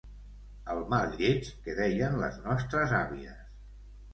[0.75, 3.57] El mal lleig, que deien les nostres àvies.